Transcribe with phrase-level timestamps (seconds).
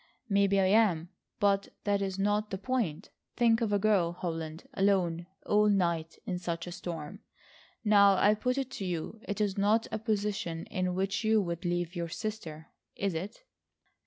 [0.27, 3.11] "Maybe I am, but that is not the point.
[3.35, 7.19] Think of a girl, Holland, alone, all night, in such a storm.
[7.83, 11.65] Now, I put it to you: it is not a position in which you would
[11.65, 13.43] leave your sister, is it?"